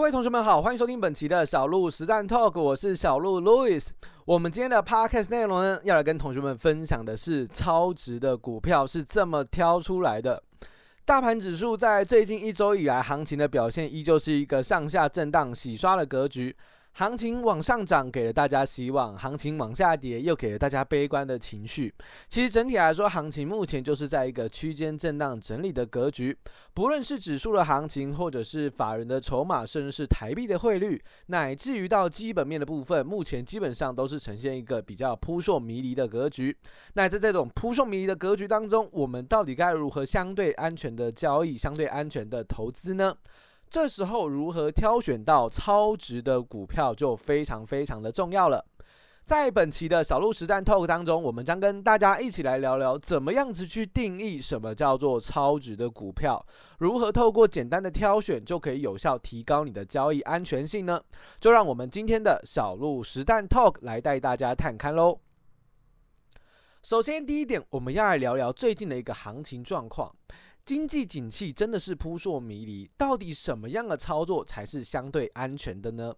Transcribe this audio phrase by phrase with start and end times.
[0.00, 3.86] 各位同学们好，欢迎收听本期的小鹿实战 Talk，我是小鹿 Louis。
[4.24, 10.42] 我们今天的 Podcast 内容呢，要来跟同学们分享的是超值的股票是这么挑出来的。
[11.04, 16.56] 大盘指数在最近一周以来，行情的表现依旧是一个上下震荡、洗刷的格局。
[16.92, 21.94] 行情往上涨给了大家希望，行情往下跌又给了大家悲观的情绪。
[22.28, 26.36] 其实整体来说，行情目前就是在一个区间震荡整理的格局。
[26.74, 36.54] 不论是指数的行情，或者是法人的筹码，甚至是台币的汇率，乃至于到基本面的部分，目前基本上都是呈现一个比较扑朔迷离的格局。
[36.94, 43.14] 那在这种扑朔迷离的格局当中，我们到底该如何相对安全的交易，相对安全的投资呢？
[43.70, 48.66] 这时候如何挑选到超值的股票就非常非常的重要了。
[49.24, 56.44] 在本期的小鹿实战 Talk 当中，我们将跟大家一起来聊聊，怎么样子去定义什么叫做超值的股票，
[56.78, 61.00] 如何透过简单的挑选就可以有效提高你的交易安全性呢？
[61.38, 65.20] 就让我们今天的小鹿实战 Talk 来带大家探看喽。
[66.82, 70.12] 首先，第一点，我们要来聊聊最近的一个行情状况。
[70.64, 76.14] 经济景气真的是扑朔迷离，到底什么样的操作才是相对安全的呢？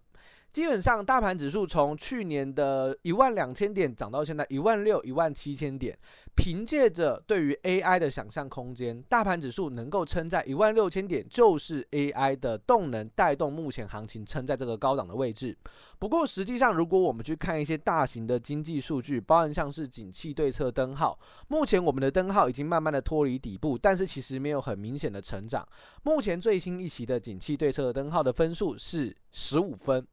[0.51, 5.97] 基本上，大盘指数从去年的一万两千点涨到现在一万六、一万七千点，
[6.35, 15.55] 凭借着对于 AI 的想象空间，大盘指数能够撑在一万六千点，就是 AI 的动能带动目前行情撑在这个高档的位置。
[15.99, 21.17] 不过，实际上如果我们去看一些大型的经济数据，包含像是景气对策灯号，
[21.47, 25.65] 目前我们的灯号已经慢慢的脱离底部，但是其实没有很明显的成长。
[26.01, 30.05] 目前最新一期的景气对策灯号的分数是十五分。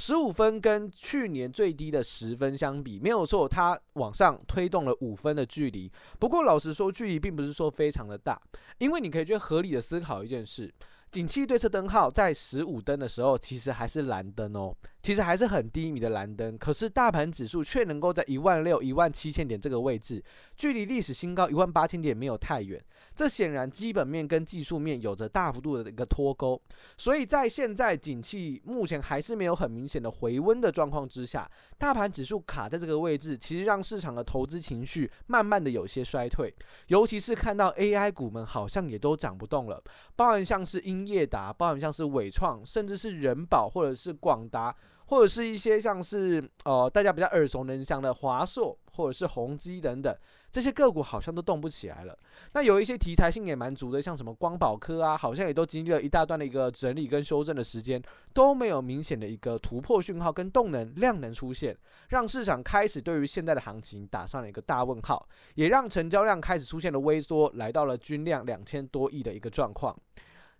[0.00, 5.92] 十五分跟去年最低的十分相比，没有错，它往上推动了五分的距离。
[6.18, 8.40] 不过老实说，距离并不是说非常的大，
[8.78, 10.72] 因为你可以去合理的思考一件事。
[11.10, 16.56] 景气对策灯号在十五灯的时候，其实还是蓝灯哦，其实还是很低迷的蓝灯。
[16.58, 20.22] 可是大盘指数却能够在一万六、一万七千点这个位置，
[20.56, 22.82] 距离历史新高一万八千点没有太远。
[23.14, 26.60] 这显然基本面跟技术面有着大幅度的一个脱钩。
[26.96, 36.54] 所以在现在景气目前还是没有很明显的回温的状况之下，大盘指数卡在这个位置，其实让市场的投资情绪慢慢的有些衰退。
[36.86, 39.82] 尤其是看到 AI 股们好像也都涨不动了，
[40.16, 44.74] 包含像是英业达，包含像是伟创，甚至是人保，或者是广达，
[45.10, 50.16] 或者是一些像是呃大家比较耳熟能详的华硕，或者是宏基等等，
[50.52, 52.16] 这些个股好像都动不起来了。
[52.52, 58.00] 那有一些题材性也蛮足的，像什么光宝科啊，好像也都经历了一大段的一个整理跟修正的时间，
[58.32, 61.76] 都没有明显的一个突破讯号跟动能量能出现，
[62.10, 69.92] 让市场开始对于现在的行情打上了一个大问号，也让成交量开始出现了微缩，来到了均量两千多亿的一个状况。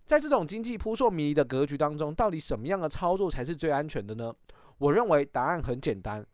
[0.05, 4.33] 在这种经济扑朔迷离的格局当中，到底什么样的操作才是最安全的呢？
[4.77, 6.25] 我认为答案很简单，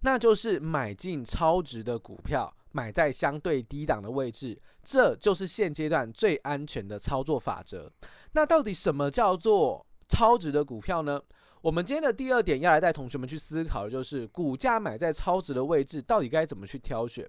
[0.00, 7.90] 那就是买进超值的股票，买在相对低档的位置，这就是现阶段最安全的操作法则。
[8.32, 11.20] 那到底什么叫做超值的股票呢？
[11.60, 17.28] 我们今天的第二点要来带同学们去思考的就是，股价买在超值的位置，到底该怎么去挑选？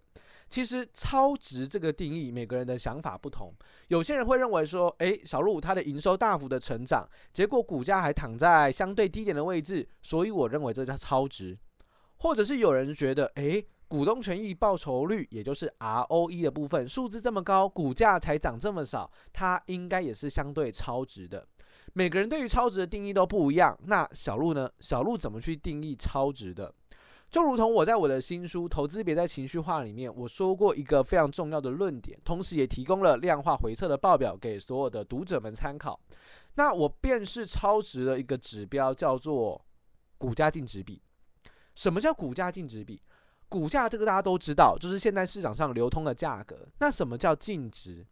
[0.50, 3.54] 其实超值这个定义，每个人的想法不同。
[3.88, 11.58] 有些人会认为说，诶，小鹿它的营收大幅的成长，结果股价还躺在相对低点的位置，所以我认为这叫超值。
[12.18, 21.46] 或者是有人觉得，诶，股东权益报酬率，也就是 ROE 的部分，数字这么高，股价才涨这么少，它应该也是相对超值的。
[21.94, 23.78] 每个人对于超值的定义都不一样。
[23.84, 24.70] 那小鹿呢？
[24.80, 26.74] 小鹿怎么去定义超值的？
[27.30, 36.00] 就如同我在我的新书《投资别再情绪化》里面，我说过一个非常重要的论点，同时也提供了量化回测的报表给所有的读者们参考。
[36.56, 39.66] 那我辨识超值的一个指标叫做
[40.18, 41.02] 股价净值比。
[41.76, 43.02] 什么叫股价净值比？
[43.50, 46.68] 股价这个大家都知道，就是现在市场上流通的价格。
[46.80, 48.06] 那什么叫净值？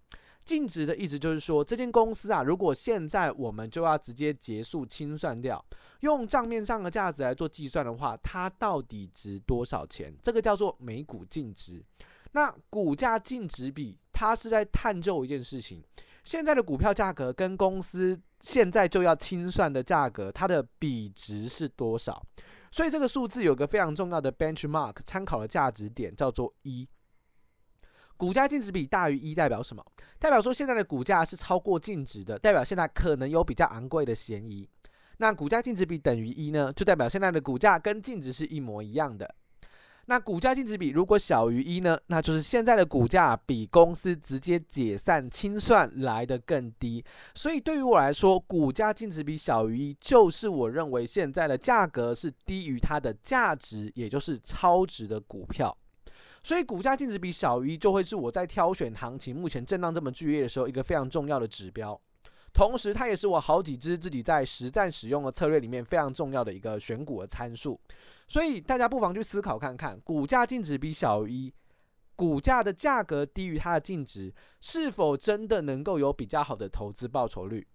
[0.45, 5.63] 净值的意思就是说，这间公司啊，如果现在我们就要直接结束清算掉，
[6.01, 10.13] 用账面上的价值来做计算的话，它到底值多少钱？
[10.21, 11.83] 这个叫做每股净值。
[12.33, 15.81] 那股价净值比，它是在探究一件事情：
[16.23, 22.25] 现在的股票价格跟公司现在就要清算的价格，它的比值是多少？
[22.71, 26.87] 所以这个数字有个非常重要的 benchmark 参考的价值点，叫做一。
[28.17, 29.83] 股价净值比大于一代表什么？
[30.19, 34.67] 代表说现在的股价是超过净值的，代表现在可能有比较昂贵的嫌疑。
[35.17, 39.35] 那股价净值比等于一呢，就代表现在的股价跟净值是一模一样的。
[40.05, 47.01] 那股价净值比如果小于一呢，那就是现在的股价比公司直接解散清算来得更低。
[47.35, 55.77] 所以对于我来说，股价净值比小于一，就是我认为现在的价格是低于它的价值，也就是超值的股票。
[56.43, 61.99] 所以股价净值比小于一，就会是我在挑选行情目前震荡这么剧烈的时候一个非常重要的指标。
[62.53, 67.79] 同时，它也是我好几支自己在实战使用的策略里面非常重要的一个选股的参数。
[68.27, 71.53] 所以大家不妨去思考看看，股价净值比小于一，
[72.15, 74.31] 股价的价格低于它的净值，
[74.61, 77.65] 是否真的能够有比较好的投资报酬率？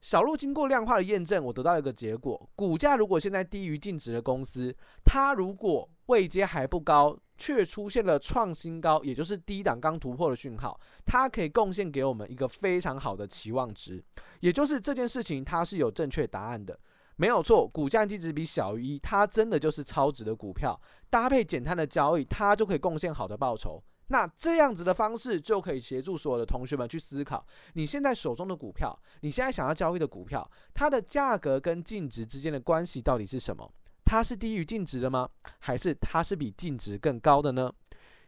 [0.00, 4.74] 小路经过量化的验证，我得到一个结果：股价如果现在低于净值的公司，
[5.04, 14.02] 它如果位阶还不高，却出现了创新高，也就是低档刚突破的讯号，它可以贡献给我们一个非常好的期望值，
[14.40, 16.78] 也就是这件事情它是有正确答案的。
[17.16, 20.80] 没有错，股价净值比小于一，它真的就是超值的股票。
[21.10, 23.82] 搭配简单的交易，它就可以贡献好的报酬。
[24.10, 33.72] 那这样子的方式就可以协助所有的同学们去思考：你现在手中的股票，你现在想要交易的股票，它的价格跟净值之间的关系到底是什么？
[34.04, 35.28] 它是低于净值的吗？
[35.60, 37.72] 还是它是比净值更高的呢？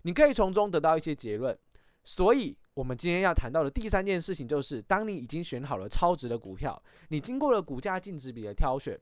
[0.03, 1.59] 你可以从中得到一些结论。
[2.05, 8.99] 所以，我们今天要谈到的第三件事情就是，当你已经选好了超值的股票，你经过了股价净值比的挑选，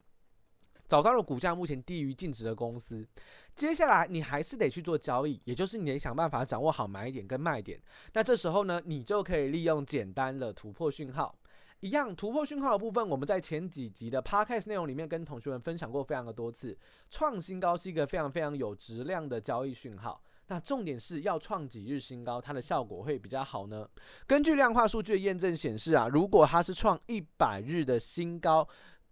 [0.87, 3.06] 找到了股价目前低于净值的公司，
[3.55, 7.81] 接下来你还是得去做交易，也就是你得想办法掌握好买点跟卖点。
[8.14, 11.35] 那这时候呢，你就可以利用简单的突破讯号，
[11.81, 16.79] 一样突破讯号的部分，我们在前几集的 Podcast 内容里面跟同学们分享过非常的多次，
[17.11, 20.23] 创新高是一个非常非常有质量的交易讯号。
[20.47, 23.88] 那重点是要创几日新高，它的效果会比较好呢？
[24.26, 28.67] 根据量化数据的验证显示啊，如果它是创一百日的新高，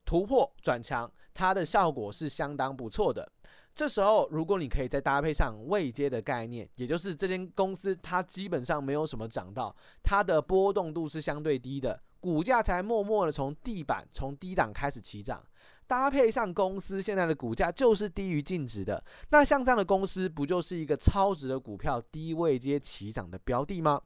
[0.05, 3.31] 突破转强，它的效果是相当不错的。
[3.79, 9.73] 这时候，如果你可以再搭配上未接的概念，也就是这间公司它基本上没有什么涨到，
[10.03, 15.41] 它的波动度是相对低的，股价才默默的从地板从低档开始起涨。
[15.87, 24.03] 搭配上公司现在的股价就是低于净值的，那像这样的公司不就是一个超值的股票低位接起涨的标的吗？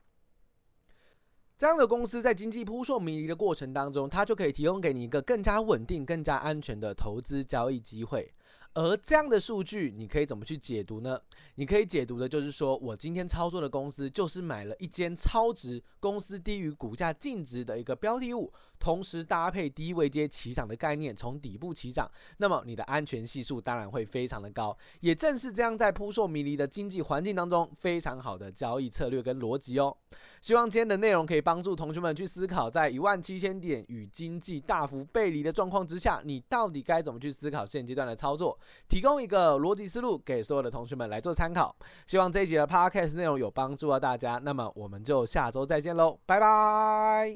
[1.57, 8.31] 这样的公司在经济扑朔迷离的过程当中，它就可以提供给你一个更加稳定、更加安全的投资交易机会。
[8.75, 11.21] 而这样的数据，你可以怎么去解读呢？
[11.57, 24.75] 你可以解读的就是说，我今天操作的公司就是买了一间超值公司低于股价净值的一个标的物，同时搭配低位接起涨的概念，从底部起涨，那么你的安全系数当然会非常的高。
[25.01, 29.95] 也正是这样，在扑朔迷离的经济环境当中，非常好的交易策略跟逻辑哦。
[30.41, 38.59] 希望今天的内容可以帮助同学们去思考，在一万七千点与经济大幅背离的状况之下，你到底该怎么去思考现阶段的操作？
[38.88, 41.75] 提供一个逻辑思路给所有的同学们来做参考。
[42.06, 44.41] 希望这一集的 Podcast 内容有帮助到大家。
[44.43, 47.31] 那么我们就下周再见喽，拜拜。